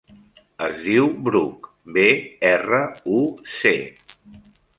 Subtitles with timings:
[0.67, 1.69] Es diu Bruc:
[1.99, 2.07] be,
[2.53, 2.81] erra,
[3.19, 3.21] u,
[3.59, 3.75] ce.